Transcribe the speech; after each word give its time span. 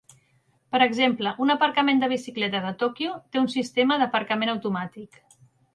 Per 0.75 0.79
exemple, 0.85 1.33
un 1.45 1.55
aparcament 1.55 2.01
de 2.05 2.09
bicicletes 2.15 2.67
a 2.71 2.75
Tokyo 2.81 3.15
té 3.29 3.45
un 3.45 3.49
sistema 3.59 4.03
d"aparcament 4.03 4.57
automàtic. 4.57 5.25